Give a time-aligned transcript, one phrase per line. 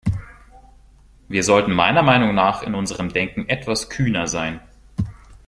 [1.27, 4.59] Wir sollten meiner Meinung nach in unserem Denken etwas kühner sein.